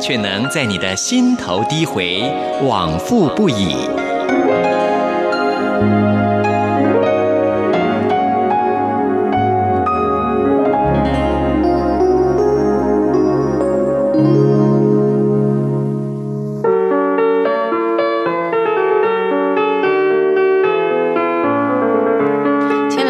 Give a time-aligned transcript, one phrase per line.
[0.00, 2.22] 却能在你的心头低回，
[2.62, 3.76] 往复不已。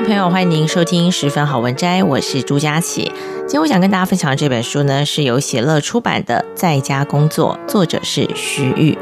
[0.07, 3.11] 朋友欢迎您收听十分好文摘，我是朱佳琪。
[3.39, 8.97] 今天我想跟大家分享的这本书呢，是由写乐出版的《在家工作》，作者是徐玉。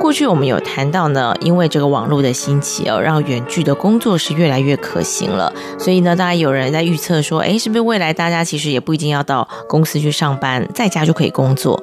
[0.00, 5.52] 过去我们有谈到呢，因为这个网络的兴起哦，让远距的工作是越来越可行了。
[5.78, 11.80] 所以呢，大家有人在预测说，哎，是不是未来大家其实也不一定要到公司去上班，在家就可以工作？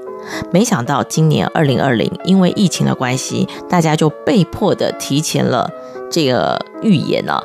[0.52, 5.70] 没想到今年二零二零，因为疫情的关系，大家就被迫的提前了
[6.12, 7.42] 这个预言了。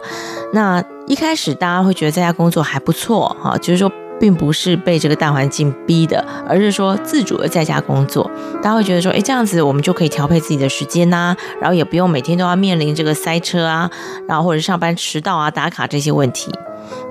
[0.53, 8.31] 那一开始大家会觉得在家工作还不错哈，就是说并不是被这个大环境逼的，而是说自主的在家工作。
[8.63, 13.91] 大家会觉得说，哎，这样子我们就可以调配自己的时间呐，然后也不用每天都要面临这个塞车啊，
[14.27, 16.51] 然后或者上班迟到啊、打卡这些问题。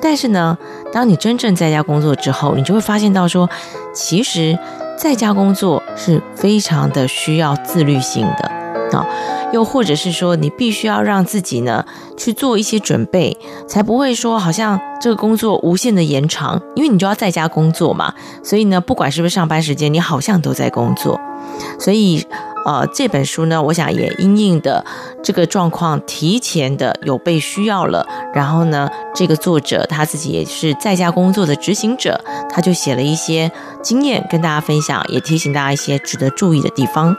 [0.01, 0.57] 但是呢，
[0.91, 3.47] 当你真正在家工作之后，你就会发现到说，
[3.93, 4.57] 其实
[4.97, 8.51] 在家工作是非常的需要自律性的。
[8.93, 9.05] 啊，
[9.53, 11.85] 又或者是说，你必须要让自己呢
[12.17, 18.13] 去做一些准备，才不会说好像这个工作无限的延长，因为你就要在家工作嘛。
[18.43, 21.21] 所以呢，不管是不是上班时间，你好像都在工作，
[21.79, 22.25] 所以。
[22.65, 24.85] 呃，这本书呢，我想也因应的
[25.21, 28.07] 这个状况，提前的有被需要了。
[28.33, 33.51] 然后呢，这个作者他自己也是在家工作的执行者，他就写了一些
[33.81, 37.15] 经验跟大家分享，也提醒大家一些值得注意的地方。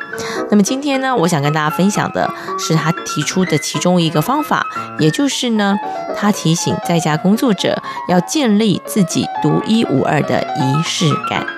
[0.51, 4.67] 那么今天呢，我想跟大家分享的是他提出的其中一个方法，
[4.99, 5.77] 也就是呢，
[6.17, 11.54] 他提醒在家工作者要建立自己独一无二的仪式感。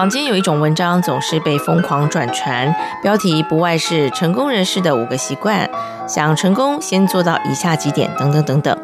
[0.00, 5.68] 坊间有一种文章总是被疯狂转传，标题不外是成功人士的五个习惯，
[6.08, 8.78] 想成功先做到以下几点，等等等等。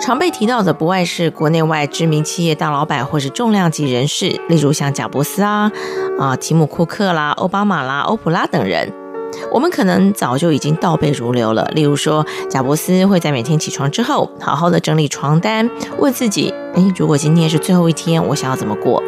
[0.00, 5.72] 常被提到的不外是国内外知名企业大老板或是重量级人士，例如像贾伯斯啊、
[6.20, 9.01] 啊提姆库克啦、奥巴马啦、欧普拉等人。
[9.50, 11.64] 我们可能早就已经倒背如流了。
[11.74, 19.02] 例如说，贾伯斯会在每天起床之后，好好的整理床单，问自己：诶，如果今天是最后一天，我想要怎么过？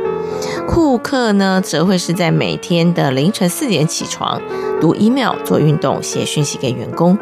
[0.66, 4.40] 库克呢，则会是在每天的凌晨四点起床，
[4.80, 7.16] 读 email、做运动、写讯息给员工。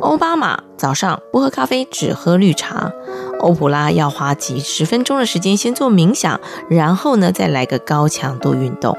[0.00, 2.92] 欧巴马早上不喝咖啡，只喝绿茶。
[3.40, 8.96] 欧普拉要花几十分钟的时间先做冥想，然后呢，再来个高强度运动。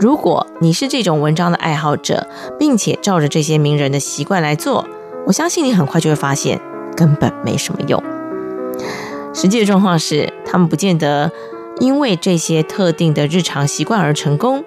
[0.00, 2.26] 如果你是这种文章的爱好者，
[2.58, 4.86] 并且照着这些名人的习惯来做，
[5.26, 6.60] 我相信你很快就会发现
[6.96, 8.02] 根本没什么用。
[9.34, 11.30] 实际的状况是，他们不见得。
[11.80, 14.64] 因为这些特定的日常习惯而成功，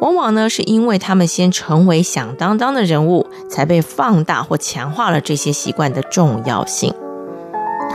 [0.00, 6.94] 往往呢是因为他们先成为响当当的人物，才被放大或强化了这些习惯的重要性。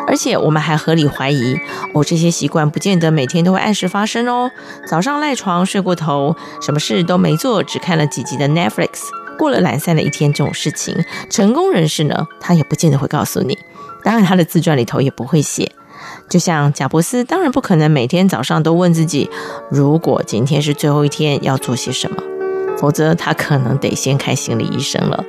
[0.07, 1.57] 而且我们还合理怀疑，
[1.93, 4.49] 哦，这些习惯不见得每天都会按时发生哦。
[4.87, 10.95] 早上赖床睡过头，什么事都没做，只看了几集的 Netflix，过了懒散的一天，这种事情，
[11.29, 13.57] 成功人士呢，他也不见得会告诉你。
[14.03, 15.71] 当然，他的自传里头也不会写。
[16.29, 19.29] 就像贾伯斯，当然不可能每天早上都问自己，
[19.69, 22.23] 如果今天是最后一天要做些什么，
[22.77, 25.23] 否则他可能得先看心理医生了。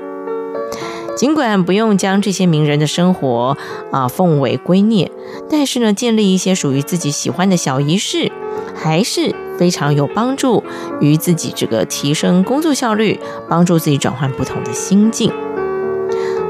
[1.18, 3.58] 尽管不用将这些名人的生活
[3.90, 5.10] 啊奉为圭臬，
[5.50, 8.30] 但是呢，建立一些属于自己喜欢的小仪式，
[8.72, 10.62] 还是非常有帮助
[11.00, 13.18] 于自己这个提升工作效率，
[13.48, 15.32] 帮助自己转换不同的心境。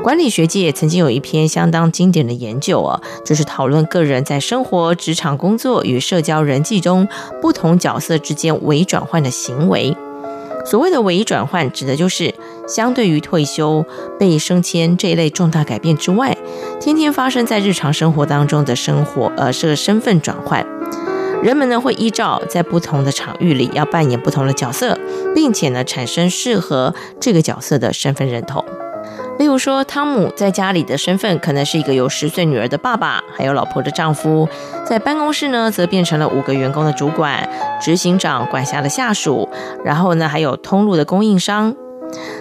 [0.03, 7.09] 管理学界曾经有一篇相当经典的研究啊，就是讨论个人在生活、职场工作与社交人际中
[7.41, 9.97] 不同角色之间微转换的行为。
[10.67, 12.35] 所谓的微转换，指的就是
[12.69, 13.85] 相对于退休、
[14.19, 16.37] 被升迁这一类重大改变之外，
[16.79, 20.65] 天天发生在日常生活当中的生活，呃，是个身份转换。
[21.43, 24.99] 人们呢会依照在不同的场域里要扮演不同的角色，
[25.35, 28.65] 并且呢产生适合这个角色的身份认同。
[29.39, 34.49] 例如说，汤姆在家里的身份可能是一个有十岁女儿的爸爸，还有老婆的丈夫；
[34.85, 37.49] 在办公室呢，则变成了五个员工的主管，
[37.81, 39.49] 执行长管辖的下属，
[39.85, 41.73] 然后呢，还有通路的供应商。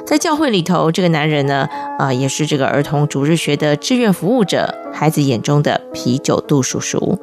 [0.06, 1.68] 在教会里头，这个男人呢，
[2.00, 7.20] 啊、也是这个儿童主日学的志愿服务者，孩子眼中的啤酒肚叔叔。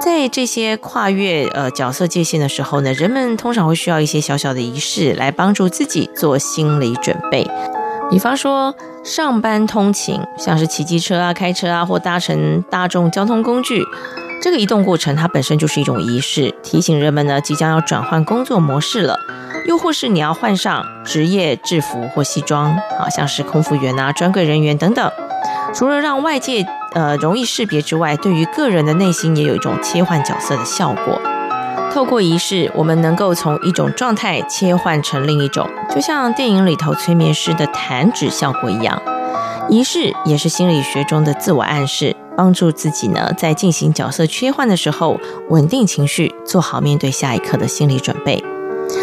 [0.00, 7.44] 在这些跨越呃角色界限的时候呢，人们通常会需要一些小小的仪式来帮助自己做心理准备。
[8.08, 13.84] 比方说，上班通勤，像是骑机车啊、开车啊，或搭乘大众交通工具，
[14.40, 19.18] 这个移动过程它本身就是一种仪式，提醒人们呢即将要转换工作模式了。
[19.68, 25.12] 又或是你要换上职业制服或西装，啊，像是空服员啊、专柜人员等等。
[25.74, 31.20] 除了让外界呃容易识别之外，对于个人的内心也有一种切换角色的效果。
[31.92, 39.02] 透过仪式，我们能够从一种状态切换成另一种，就像电影里头催眠师的弹指效果一样。
[39.68, 48.42] 仪式也是心理学中的自我暗示，帮助自己呢在进行角色切换的时候稳定情绪，做好面对下一刻的心理准备。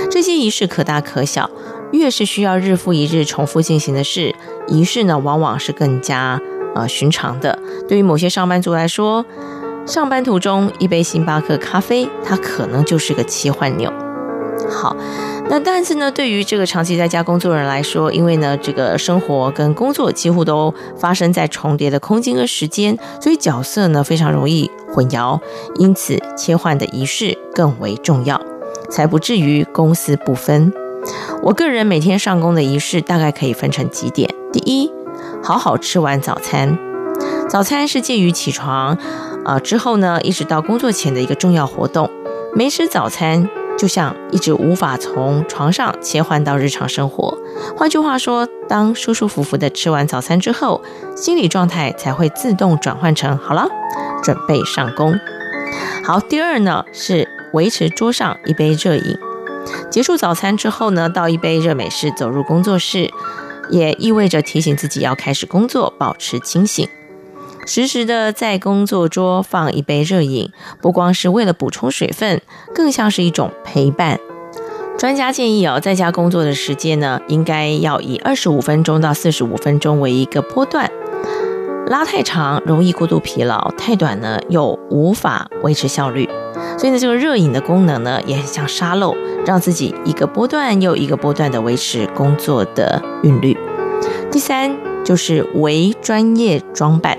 [0.09, 1.49] 这些仪式可大可小，
[1.91, 4.33] 越是需要日复一日重复进行的事，
[4.67, 6.39] 仪式呢往往是更加
[6.75, 7.57] 呃寻常的。
[7.87, 9.25] 对于某些上班族来说，
[9.85, 13.91] 上班途中一杯星巴克咖啡，它可能就是个切换钮。
[14.69, 14.95] 好，
[15.49, 25.39] 那但是呢，对于这个长期在家工作的人来说，因为呢，这个生活跟工作几乎都发生在重叠的空间和时间，所以角色呢非常容易混淆，
[25.75, 28.41] 因此切换的仪式更为重要，
[28.89, 30.71] 才不至于公私不分。
[31.43, 34.91] 我个人每天上工的仪式大概可以分成几点：第一，
[35.43, 36.77] 好好吃完早餐。
[37.47, 38.97] 早餐是介于起床，
[39.45, 42.09] 呃之后呢，一直到工作前的一个重要活动。
[42.55, 43.47] 没吃早餐，
[43.77, 47.37] 就像一直无法从床上切换到日常生活。
[47.77, 50.81] 换句话说，当舒舒服服的吃完早餐之后，
[51.15, 53.67] 心理状态才会自动转换成好了，
[54.23, 55.13] 准备上工。
[56.03, 59.18] 好，第二呢是维持桌上一杯热饮。
[59.90, 63.10] 结束早餐之后呢，倒一杯热美式，走入工作室，
[63.72, 66.88] 也意味着提醒自己要开始工作，保持清醒。
[67.66, 72.42] 时时的在工作桌放一杯热饮，不光是为了补充水分，
[72.75, 74.19] 更像是一种陪伴。
[75.00, 80.92] 专家建议哦，在家工作的时间呢，应该要以二十五分钟到四十五分钟为一个波段，
[81.88, 86.30] 拉太长容易过度疲劳，太短呢又无法维持效率。
[86.85, 93.57] 所以呢，这个热饮的功能呢，也很像沙漏，让自己一个波段又一个波段的维持工作的韵律。
[94.31, 97.17] 第三就是为专业装扮。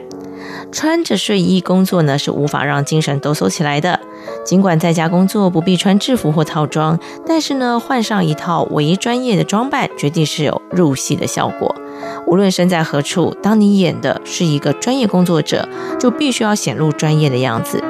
[0.70, 3.98] 穿着睡衣工作呢，是无法让精神抖擞起来的。
[4.44, 11.74] 尽管在家工作不必穿制服或套装，但是呢，换上一套为专业的装扮，绝对是有入戏的效果。
[12.28, 15.68] 无论身在何处，当你演的是一个专业工作者，
[15.98, 17.82] 就必须要显露专业的样子。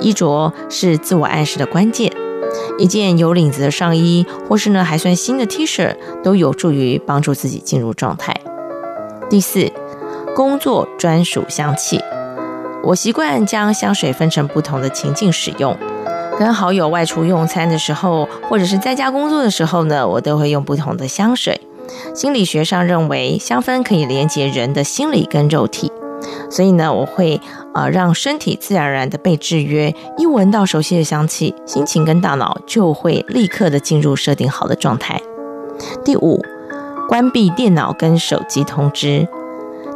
[0.00, 2.12] 衣着是自我暗示的关键。
[2.78, 8.34] 一件有领子的上衣，或是呢还算新的 T 恤，都有助于帮助自己进入状态。
[9.28, 9.70] 第四。
[10.32, 12.00] 工作专属香气，
[12.84, 15.76] 我习惯将香水分成不同的情境使用。
[16.38, 21.60] 跟好友外出用餐的时候，或者是在家工作的时候呢，我都会用不同的香水。
[22.14, 25.90] 心理学上认为，香氛可以连接人的心理跟肉体，
[26.50, 27.40] 所以呢，我会
[27.74, 29.94] 呃让身体自然而然的被制约。
[30.18, 35.22] 一闻到熟悉的香气，心情跟大脑就会立刻的进入设定好的状态。
[36.04, 36.44] 第五，
[37.08, 39.26] 关闭电脑跟手机通知。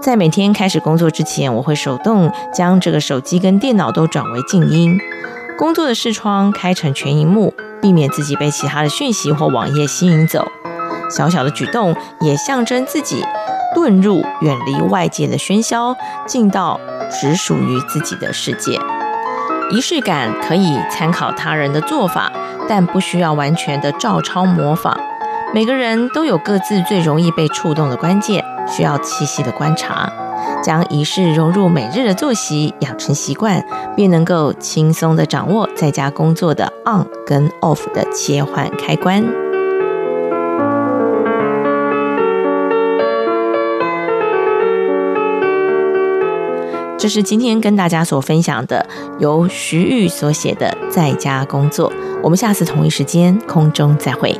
[0.00, 4.98] 在每天开始工作之前，我会手动将这个手机跟电脑都转为静音，
[5.58, 10.46] 工作的视窗开成全荧幕，避免自己被其他的讯息或网页吸引走。
[11.10, 13.24] 小小的举动也象征自己
[13.74, 18.78] 遁入远离外界的喧嚣，进到只属于自己的世界。
[19.70, 22.30] 仪式感可以参考他人的做法，
[22.68, 24.98] 但不需要完全的照抄模仿。
[25.52, 28.44] 每个人都有各自最容易被触动的关键。
[28.66, 30.10] 需要细细的观察，
[30.62, 33.62] 将仪式融入每日的作息，养成习惯，
[33.94, 39.43] 便能够轻松地掌握在家工作的 on 跟 off 的切换开关。
[47.04, 51.92] 这是今天跟大家所分享的，由徐玉所写的《在家工作》。
[52.22, 54.34] 我们下次同一时间空中再会。